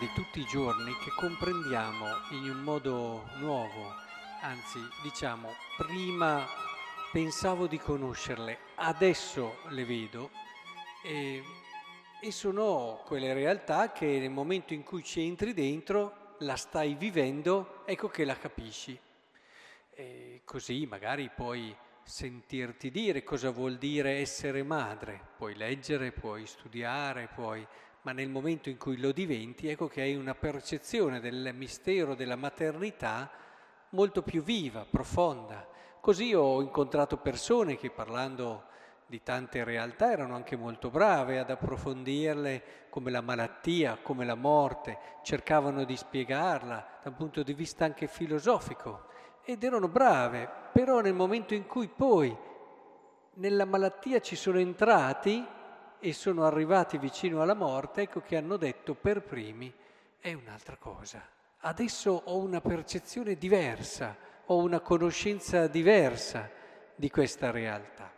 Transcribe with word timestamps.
di 0.00 0.10
tutti 0.12 0.40
i 0.40 0.44
giorni 0.44 0.92
che 1.04 1.10
comprendiamo 1.14 2.06
in 2.30 2.50
un 2.50 2.62
modo 2.62 3.28
nuovo, 3.36 3.94
anzi 4.40 4.80
diciamo 5.02 5.48
prima 5.76 6.44
pensavo 7.12 7.68
di 7.68 7.78
conoscerle, 7.78 8.58
adesso 8.74 9.58
le 9.68 9.84
vedo 9.84 10.30
e, 11.04 11.44
e 12.20 12.32
sono 12.32 13.02
quelle 13.06 13.32
realtà 13.34 13.92
che 13.92 14.18
nel 14.18 14.30
momento 14.30 14.74
in 14.74 14.82
cui 14.82 15.04
ci 15.04 15.24
entri 15.24 15.54
dentro, 15.54 16.34
la 16.40 16.56
stai 16.56 16.94
vivendo, 16.94 17.82
ecco 17.84 18.08
che 18.08 18.24
la 18.24 18.36
capisci. 18.36 18.98
E 19.94 20.40
così 20.44 20.86
magari 20.86 21.30
puoi 21.30 21.74
sentirti 22.02 22.90
dire 22.90 23.22
cosa 23.22 23.50
vuol 23.50 23.78
dire 23.78 24.18
essere 24.18 24.64
madre, 24.64 25.20
puoi 25.36 25.54
leggere, 25.54 26.10
puoi 26.10 26.46
studiare, 26.46 27.28
puoi 27.32 27.64
ma 28.02 28.12
nel 28.12 28.28
momento 28.28 28.68
in 28.68 28.78
cui 28.78 28.98
lo 28.98 29.12
diventi, 29.12 29.68
ecco 29.68 29.88
che 29.88 30.02
hai 30.02 30.14
una 30.14 30.34
percezione 30.34 31.20
del 31.20 31.52
mistero 31.54 32.14
della 32.14 32.36
maternità 32.36 33.30
molto 33.90 34.22
più 34.22 34.42
viva, 34.42 34.86
profonda. 34.88 35.66
Così 36.00 36.34
ho 36.34 36.60
incontrato 36.60 37.16
persone 37.16 37.76
che 37.76 37.90
parlando 37.90 38.64
di 39.06 39.22
tante 39.22 39.64
realtà 39.64 40.12
erano 40.12 40.34
anche 40.34 40.54
molto 40.54 40.90
brave 40.90 41.38
ad 41.38 41.50
approfondirle 41.50 42.86
come 42.90 43.10
la 43.10 43.22
malattia, 43.22 43.98
come 44.02 44.24
la 44.24 44.34
morte, 44.34 44.98
cercavano 45.22 45.84
di 45.84 45.96
spiegarla 45.96 46.98
da 47.02 47.08
un 47.08 47.16
punto 47.16 47.42
di 47.42 47.54
vista 47.54 47.86
anche 47.86 48.06
filosofico 48.06 49.06
ed 49.42 49.64
erano 49.64 49.88
brave, 49.88 50.48
però 50.72 51.00
nel 51.00 51.14
momento 51.14 51.54
in 51.54 51.66
cui 51.66 51.88
poi 51.88 52.36
nella 53.34 53.64
malattia 53.64 54.20
ci 54.20 54.36
sono 54.36 54.58
entrati, 54.58 55.46
e 56.00 56.12
sono 56.12 56.44
arrivati 56.44 56.98
vicino 56.98 57.42
alla 57.42 57.54
morte, 57.54 58.02
ecco 58.02 58.20
che 58.20 58.36
hanno 58.36 58.56
detto 58.56 58.94
per 58.94 59.22
primi 59.22 59.72
è 60.20 60.32
un'altra 60.32 60.76
cosa. 60.76 61.26
Adesso 61.60 62.22
ho 62.26 62.38
una 62.38 62.60
percezione 62.60 63.36
diversa, 63.36 64.16
ho 64.46 64.56
una 64.58 64.80
conoscenza 64.80 65.66
diversa 65.66 66.50
di 66.94 67.10
questa 67.10 67.50
realtà. 67.50 68.12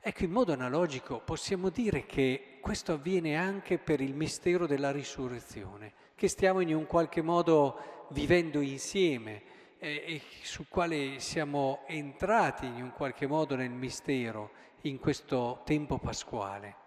Ecco, 0.00 0.24
in 0.24 0.30
modo 0.30 0.52
analogico 0.52 1.20
possiamo 1.20 1.70
dire 1.70 2.06
che 2.06 2.58
questo 2.60 2.92
avviene 2.92 3.36
anche 3.36 3.78
per 3.78 4.00
il 4.00 4.14
mistero 4.14 4.66
della 4.66 4.90
risurrezione, 4.90 5.92
che 6.14 6.28
stiamo 6.28 6.60
in 6.60 6.74
un 6.74 6.86
qualche 6.86 7.20
modo 7.20 8.06
vivendo 8.10 8.60
insieme 8.60 9.42
eh, 9.78 10.04
e 10.06 10.22
sul 10.42 10.66
quale 10.68 11.20
siamo 11.20 11.80
entrati 11.86 12.66
in 12.66 12.82
un 12.82 12.92
qualche 12.92 13.26
modo 13.26 13.56
nel 13.56 13.70
mistero 13.70 14.50
in 14.82 14.98
questo 14.98 15.62
tempo 15.64 15.98
pasquale. 15.98 16.86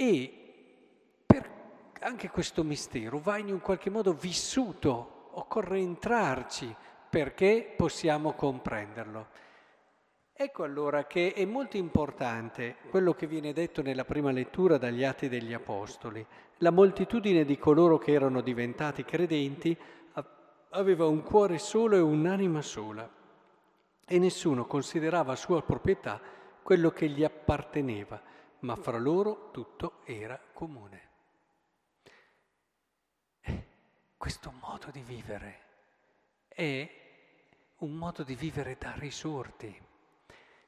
E 0.00 0.32
per 1.26 1.50
anche 2.00 2.30
questo 2.30 2.64
mistero 2.64 3.18
va 3.18 3.36
in 3.36 3.52
un 3.52 3.60
qualche 3.60 3.90
modo 3.90 4.14
vissuto, 4.14 5.28
occorre 5.32 5.76
entrarci 5.76 6.74
perché 7.10 7.74
possiamo 7.76 8.32
comprenderlo. 8.32 9.26
Ecco 10.32 10.64
allora 10.64 11.04
che 11.04 11.34
è 11.34 11.44
molto 11.44 11.76
importante 11.76 12.76
quello 12.88 13.12
che 13.12 13.26
viene 13.26 13.52
detto 13.52 13.82
nella 13.82 14.06
prima 14.06 14.30
lettura 14.30 14.78
dagli 14.78 15.04
Atti 15.04 15.28
degli 15.28 15.52
Apostoli. 15.52 16.26
La 16.60 16.70
moltitudine 16.70 17.44
di 17.44 17.58
coloro 17.58 17.98
che 17.98 18.12
erano 18.12 18.40
diventati 18.40 19.04
credenti 19.04 19.76
aveva 20.70 21.04
un 21.04 21.22
cuore 21.22 21.58
solo 21.58 21.96
e 21.96 22.00
un'anima 22.00 22.62
sola 22.62 23.06
e 24.06 24.18
nessuno 24.18 24.64
considerava 24.64 25.36
sua 25.36 25.60
proprietà 25.60 26.18
quello 26.62 26.90
che 26.90 27.06
gli 27.06 27.22
apparteneva 27.22 28.29
ma 28.60 28.76
fra 28.76 28.98
loro 28.98 29.50
tutto 29.50 30.00
era 30.04 30.40
comune. 30.52 31.08
Eh, 33.40 33.66
questo 34.16 34.52
modo 34.60 34.90
di 34.90 35.00
vivere 35.00 35.60
è 36.48 36.98
un 37.78 37.92
modo 37.92 38.22
di 38.22 38.34
vivere 38.34 38.76
da 38.78 38.92
risorti. 38.96 39.88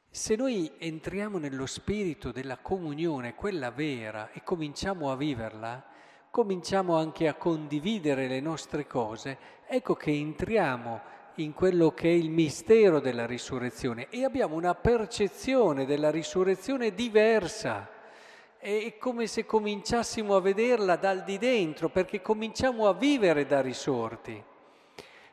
Se 0.08 0.36
noi 0.36 0.72
entriamo 0.78 1.38
nello 1.38 1.66
spirito 1.66 2.32
della 2.32 2.58
comunione, 2.58 3.34
quella 3.34 3.70
vera, 3.70 4.30
e 4.32 4.42
cominciamo 4.42 5.10
a 5.10 5.16
viverla, 5.16 5.84
cominciamo 6.30 6.96
anche 6.96 7.28
a 7.28 7.34
condividere 7.34 8.28
le 8.28 8.40
nostre 8.40 8.86
cose, 8.86 9.38
ecco 9.66 9.94
che 9.94 10.10
entriamo 10.10 11.00
in 11.36 11.54
quello 11.54 11.92
che 11.92 12.08
è 12.08 12.12
il 12.12 12.30
mistero 12.30 13.00
della 13.00 13.26
risurrezione 13.26 14.08
e 14.10 14.24
abbiamo 14.24 14.54
una 14.54 14.74
percezione 14.74 15.86
della 15.86 16.10
risurrezione 16.10 16.94
diversa. 16.94 17.88
È 18.58 18.96
come 18.98 19.26
se 19.26 19.44
cominciassimo 19.44 20.36
a 20.36 20.40
vederla 20.40 20.96
dal 20.96 21.24
di 21.24 21.38
dentro, 21.38 21.88
perché 21.88 22.20
cominciamo 22.20 22.88
a 22.88 22.94
vivere 22.94 23.46
da 23.46 23.60
risorti. 23.60 24.40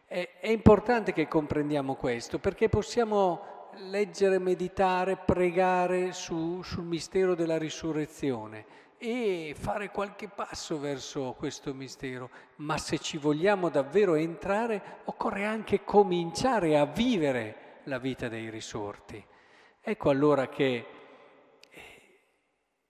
È, 0.05 0.29
è 0.39 0.49
importante 0.49 1.13
che 1.13 1.27
comprendiamo 1.27 1.95
questo, 1.95 2.39
perché 2.39 2.69
possiamo 2.69 3.69
leggere, 3.89 4.39
meditare, 4.39 5.17
pregare 5.17 6.11
su, 6.11 6.61
sul 6.63 6.85
mistero 6.85 7.35
della 7.35 7.57
risurrezione 7.57 8.87
e 9.01 9.55
fare 9.57 9.91
qualche 9.91 10.27
passo 10.27 10.77
verso 10.77 11.33
questo 11.37 11.73
mistero, 11.73 12.29
ma 12.57 12.77
se 12.77 12.99
ci 12.99 13.17
vogliamo 13.17 13.69
davvero 13.69 14.15
entrare 14.15 14.99
occorre 15.05 15.45
anche 15.45 15.85
cominciare 15.85 16.77
a 16.77 16.85
vivere 16.85 17.79
la 17.85 17.97
vita 17.97 18.27
dei 18.27 18.49
risorti. 18.49 19.25
Ecco 19.81 20.09
allora 20.09 20.49
che 20.49 20.85
eh, 21.69 22.19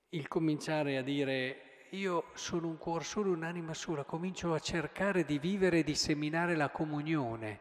il 0.10 0.28
cominciare 0.28 0.98
a 0.98 1.04
dire 1.04 1.86
io 1.92 2.26
sono 2.34 2.68
un 2.68 2.80
cuore 2.80 3.04
solo, 3.04 3.32
un'anima 3.32 3.76
sola, 3.76 4.04
comincio 4.04 4.56
a 4.56 4.60
cercare 4.60 5.24
di 5.26 5.38
vivere 5.38 5.80
e 5.80 5.84
di 5.84 5.96
seminare 5.96 6.56
la 6.56 6.70
comunione, 6.70 7.60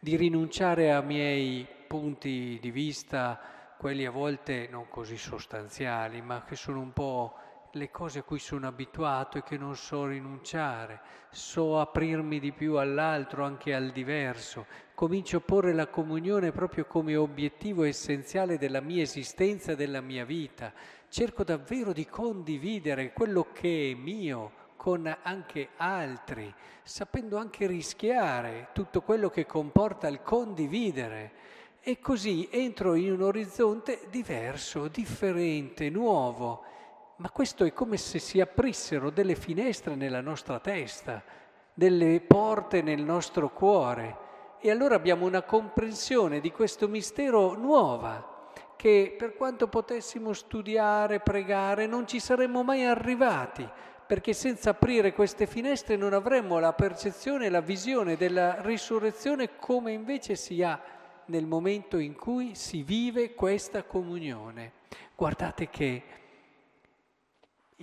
di 0.00 0.16
rinunciare 0.16 0.92
a 0.92 1.00
miei 1.00 1.64
punti 1.86 2.58
di 2.60 2.70
vista, 2.72 3.40
quelli 3.78 4.04
a 4.04 4.10
volte 4.10 4.66
non 4.68 4.88
così 4.88 5.16
sostanziali, 5.16 6.20
ma 6.22 6.42
che 6.42 6.56
sono 6.56 6.80
un 6.80 6.92
po' 6.92 7.38
le 7.74 7.90
cose 7.90 8.20
a 8.20 8.22
cui 8.22 8.38
sono 8.38 8.66
abituato 8.66 9.38
e 9.38 9.42
che 9.42 9.56
non 9.56 9.76
so 9.76 10.06
rinunciare, 10.06 11.00
so 11.30 11.80
aprirmi 11.80 12.38
di 12.38 12.52
più 12.52 12.76
all'altro, 12.76 13.44
anche 13.44 13.74
al 13.74 13.90
diverso, 13.90 14.66
comincio 14.94 15.38
a 15.38 15.40
porre 15.40 15.72
la 15.72 15.88
comunione 15.88 16.52
proprio 16.52 16.84
come 16.86 17.16
obiettivo 17.16 17.82
essenziale 17.84 18.58
della 18.58 18.80
mia 18.80 19.02
esistenza, 19.02 19.74
della 19.74 20.00
mia 20.00 20.24
vita, 20.24 20.72
cerco 21.08 21.44
davvero 21.44 21.92
di 21.92 22.06
condividere 22.06 23.12
quello 23.12 23.48
che 23.52 23.90
è 23.90 23.94
mio 23.94 24.62
con 24.76 25.12
anche 25.22 25.70
altri, 25.76 26.52
sapendo 26.82 27.38
anche 27.38 27.66
rischiare 27.66 28.68
tutto 28.72 29.00
quello 29.00 29.30
che 29.30 29.46
comporta 29.46 30.08
il 30.08 30.22
condividere. 30.22 31.32
E 31.80 31.98
così 32.00 32.48
entro 32.50 32.94
in 32.94 33.12
un 33.12 33.22
orizzonte 33.22 34.06
diverso, 34.10 34.88
differente, 34.88 35.90
nuovo 35.90 36.64
ma 37.16 37.30
questo 37.30 37.64
è 37.64 37.72
come 37.72 37.96
se 37.96 38.18
si 38.18 38.40
aprissero 38.40 39.10
delle 39.10 39.36
finestre 39.36 39.94
nella 39.94 40.20
nostra 40.20 40.58
testa, 40.58 41.22
delle 41.72 42.20
porte 42.20 42.82
nel 42.82 43.02
nostro 43.02 43.50
cuore. 43.50 44.22
E 44.60 44.70
allora 44.70 44.94
abbiamo 44.94 45.26
una 45.26 45.42
comprensione 45.42 46.40
di 46.40 46.50
questo 46.50 46.88
mistero 46.88 47.54
nuova, 47.54 48.52
che 48.76 49.14
per 49.16 49.36
quanto 49.36 49.68
potessimo 49.68 50.32
studiare, 50.32 51.20
pregare, 51.20 51.86
non 51.86 52.06
ci 52.06 52.18
saremmo 52.18 52.62
mai 52.62 52.84
arrivati, 52.84 53.68
perché 54.06 54.32
senza 54.32 54.70
aprire 54.70 55.12
queste 55.12 55.46
finestre 55.46 55.96
non 55.96 56.12
avremmo 56.12 56.58
la 56.58 56.72
percezione 56.72 57.48
la 57.48 57.60
visione 57.60 58.16
della 58.16 58.60
risurrezione 58.60 59.56
come 59.56 59.92
invece 59.92 60.34
si 60.34 60.62
ha 60.62 60.80
nel 61.26 61.46
momento 61.46 61.96
in 61.96 62.14
cui 62.14 62.54
si 62.54 62.82
vive 62.82 63.34
questa 63.34 63.84
comunione. 63.84 64.72
Guardate 65.14 65.68
che 65.70 66.02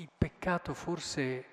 il 0.01 0.09
peccato 0.17 0.73
forse 0.73 1.45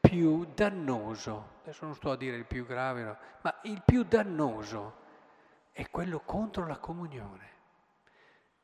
più 0.00 0.46
dannoso, 0.54 1.54
adesso 1.62 1.84
non 1.84 1.96
sto 1.96 2.12
a 2.12 2.16
dire 2.16 2.36
il 2.36 2.46
più 2.46 2.64
grave, 2.64 3.02
no, 3.02 3.16
ma 3.42 3.58
il 3.64 3.82
più 3.84 4.04
dannoso 4.04 5.04
è 5.72 5.90
quello 5.90 6.20
contro 6.20 6.66
la 6.66 6.78
comunione. 6.78 7.54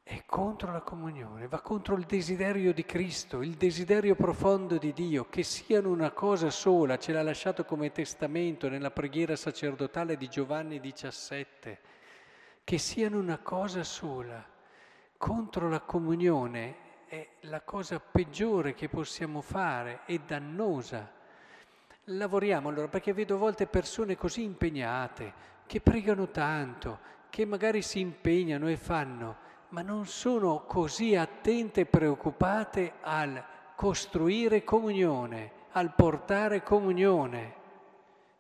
È 0.05 0.25
contro 0.27 0.73
la 0.73 0.81
comunione, 0.81 1.47
va 1.47 1.61
contro 1.61 1.97
il 1.97 2.05
desiderio 2.05 2.73
di 2.73 2.85
Cristo, 2.85 3.41
il 3.41 3.55
desiderio 3.55 4.15
profondo 4.15 4.77
di 4.77 4.93
Dio, 4.93 5.29
che 5.29 5.43
siano 5.43 5.91
una 5.91 6.11
cosa 6.11 6.51
sola, 6.51 6.99
ce 6.99 7.13
l'ha 7.13 7.23
lasciato 7.23 7.65
come 7.65 7.93
testamento 7.93 8.69
nella 8.69 8.91
preghiera 8.91 9.37
sacerdotale 9.37 10.17
di 10.17 10.29
Giovanni 10.29 10.81
17, 10.81 11.81
che 12.65 12.79
siano 12.79 13.19
una 13.19 13.39
cosa 13.39 13.85
sola. 13.85 14.45
Contro 15.17 15.69
la 15.69 15.81
comunione 15.81 16.91
è 17.13 17.29
la 17.41 17.61
cosa 17.61 18.01
peggiore 18.01 18.73
che 18.73 18.89
possiamo 18.89 19.43
fare, 19.43 20.01
è 20.07 20.17
dannosa. 20.17 21.13
Lavoriamo 22.05 22.71
allora 22.71 22.89
perché 22.89 23.13
vedo 23.13 23.35
a 23.35 23.39
volte 23.39 23.67
persone 23.67 24.17
così 24.17 24.45
impegnate, 24.45 25.35
che 25.67 25.83
pregano 25.83 26.31
tanto, 26.31 27.01
che 27.29 27.45
magari 27.45 27.83
si 27.83 28.01
impegnano 28.01 28.67
e 28.67 28.79
fanno, 28.79 29.37
ma 29.69 29.83
non 29.83 30.07
sono 30.07 30.65
così 30.65 31.15
attente 31.15 31.83
e 31.83 31.85
preoccupate 31.85 32.95
al 33.03 33.45
costruire 33.77 34.65
comunione, 34.65 35.53
al 35.73 35.95
portare 35.95 36.63
comunione. 36.63 37.55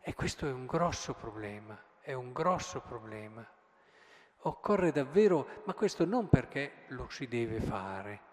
E 0.00 0.14
questo 0.14 0.46
è 0.46 0.50
un 0.50 0.64
grosso 0.64 1.12
problema, 1.12 1.78
è 2.00 2.14
un 2.14 2.32
grosso 2.32 2.80
problema. 2.80 3.46
Occorre 4.44 4.92
davvero, 4.92 5.60
ma 5.64 5.74
questo 5.74 6.06
non 6.06 6.30
perché 6.30 6.84
lo 6.88 7.06
si 7.10 7.28
deve 7.28 7.60
fare, 7.60 8.30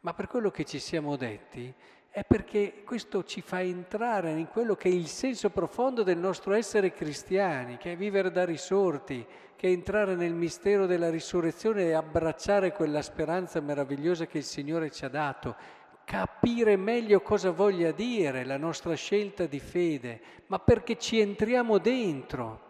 ma 0.00 0.14
per 0.14 0.28
quello 0.28 0.50
che 0.50 0.64
ci 0.64 0.78
siamo 0.78 1.16
detti, 1.16 1.72
è 2.10 2.24
perché 2.24 2.82
questo 2.84 3.22
ci 3.24 3.40
fa 3.40 3.60
entrare 3.60 4.30
in 4.32 4.48
quello 4.48 4.74
che 4.74 4.88
è 4.88 4.92
il 4.92 5.06
senso 5.06 5.50
profondo 5.50 6.02
del 6.02 6.18
nostro 6.18 6.54
essere 6.54 6.92
cristiani, 6.92 7.76
che 7.76 7.92
è 7.92 7.96
vivere 7.96 8.30
da 8.30 8.44
risorti, 8.44 9.24
che 9.54 9.68
è 9.68 9.70
entrare 9.70 10.14
nel 10.14 10.34
mistero 10.34 10.86
della 10.86 11.10
risurrezione 11.10 11.84
e 11.84 11.92
abbracciare 11.92 12.72
quella 12.72 13.02
speranza 13.02 13.60
meravigliosa 13.60 14.26
che 14.26 14.38
il 14.38 14.44
Signore 14.44 14.90
ci 14.90 15.04
ha 15.04 15.08
dato, 15.08 15.56
capire 16.04 16.76
meglio 16.76 17.20
cosa 17.20 17.50
voglia 17.50 17.92
dire 17.92 18.44
la 18.44 18.56
nostra 18.56 18.94
scelta 18.94 19.46
di 19.46 19.60
fede, 19.60 20.20
ma 20.46 20.58
perché 20.58 20.96
ci 20.96 21.20
entriamo 21.20 21.78
dentro. 21.78 22.67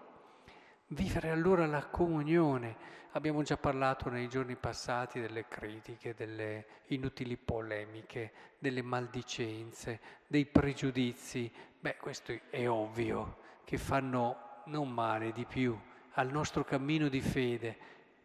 Vivere 0.91 1.29
allora 1.29 1.67
la 1.67 1.85
comunione. 1.85 2.75
Abbiamo 3.11 3.43
già 3.43 3.59
parlato 3.59 4.09
nei 4.09 4.27
giorni 4.27 4.57
passati 4.57 5.21
delle 5.21 5.47
critiche, 5.47 6.15
delle 6.15 6.65
inutili 6.87 7.37
polemiche, 7.37 8.33
delle 8.59 8.81
maldicenze, 8.81 10.01
dei 10.27 10.47
pregiudizi. 10.47 11.53
Beh, 11.79 11.97
questo 11.97 12.33
è 12.49 12.67
ovvio, 12.67 13.37
che 13.65 13.77
fanno 13.77 14.63
non 14.67 14.91
male 14.91 15.33
di 15.33 15.45
più 15.45 15.79
al 16.13 16.31
nostro 16.31 16.65
cammino 16.65 17.09
di 17.09 17.21
fede. 17.21 17.77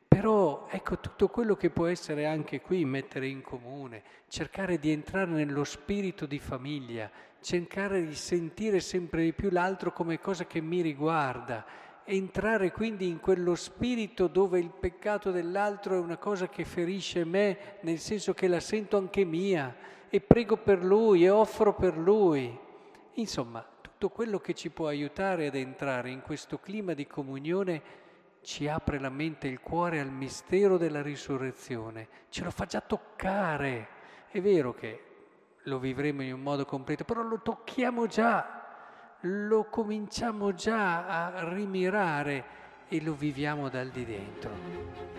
Però 0.08 0.66
ecco 0.70 1.02
tutto 1.02 1.28
quello 1.28 1.58
che 1.58 1.70
può 1.70 1.88
essere 1.88 2.26
anche 2.26 2.62
qui, 2.62 2.86
mettere 2.86 3.28
in 3.28 3.42
comune, 3.42 4.04
cercare 4.30 4.80
di 4.80 4.90
entrare 4.90 5.32
nello 5.32 5.66
spirito 5.66 6.26
di 6.26 6.40
famiglia, 6.40 7.12
cercare 7.42 8.06
di 8.06 8.16
sentire 8.16 8.80
sempre 8.80 9.24
di 9.24 9.34
più 9.34 9.50
l'altro 9.50 9.92
come 9.92 10.22
cosa 10.22 10.46
che 10.46 10.62
mi 10.62 10.80
riguarda 10.80 11.92
entrare 12.06 12.72
quindi 12.72 13.08
in 13.08 13.20
quello 13.20 13.56
spirito 13.56 14.28
dove 14.28 14.60
il 14.60 14.70
peccato 14.70 15.32
dell'altro 15.32 15.96
è 15.96 16.00
una 16.00 16.18
cosa 16.18 16.50
che 16.50 16.66
ferisce 16.66 17.24
me, 17.24 17.78
nel 17.82 18.00
senso 18.00 18.34
che 18.34 18.48
la 18.48 18.60
sento 18.60 18.98
anche 18.98 19.24
mia 19.24 19.76
e 20.10 20.22
prego 20.22 20.58
per 20.58 20.84
lui 20.84 21.24
e 21.24 21.30
offro 21.30 21.74
per 21.74 21.98
lui. 21.98 22.58
Insomma, 23.14 23.66
tutto 23.82 24.10
quello 24.10 24.40
che 24.40 24.54
ci 24.54 24.70
può 24.70 24.88
aiutare 24.88 25.48
ad 25.48 25.56
entrare 25.56 26.10
in 26.10 26.22
questo 26.22 26.60
clima 26.60 26.94
di 26.94 27.08
comunione 27.08 27.82
ci 28.42 28.68
apre 28.68 29.00
la 29.00 29.10
mente 29.10 29.48
e 29.48 29.52
il 29.52 29.62
cuore 29.62 30.00
al 30.00 30.12
mistero 30.12 30.78
della 30.78 31.02
risurrezione, 31.02 32.08
ce 32.30 32.44
lo 32.44 32.52
fa 32.52 32.66
già 32.66 32.82
toccare. 32.82 33.88
È 34.30 34.42
vero 34.42 34.74
che 34.74 35.04
lo 35.64 35.80
vivremo 35.80 36.22
in 36.22 36.34
un 36.34 36.42
modo 36.42 36.66
completo, 36.66 37.06
però 37.06 37.22
lo 37.22 37.40
tocchiamo 37.42 38.06
già 38.08 38.63
lo 39.26 39.66
cominciamo 39.70 40.54
già 40.54 41.34
a 41.34 41.50
rimirare 41.54 42.44
e 42.90 43.02
lo 43.02 43.14
viviamo 43.14 43.70
dal 43.70 43.90
di 43.90 44.06
dentro. 44.06 45.13